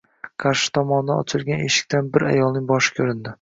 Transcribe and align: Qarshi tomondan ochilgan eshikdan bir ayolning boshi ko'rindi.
Qarshi 0.43 0.71
tomondan 0.77 1.21
ochilgan 1.23 1.61
eshikdan 1.67 2.09
bir 2.17 2.27
ayolning 2.31 2.67
boshi 2.73 2.99
ko'rindi. 2.99 3.29